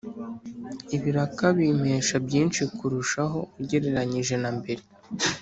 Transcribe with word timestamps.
ibiraka 0.95 1.45
bimpemba 1.57 2.15
byinshi 2.25 2.61
kurushaho 2.77 3.39
ugereranyije 3.61 4.35
na 4.43 4.51
mbere. 4.57 4.83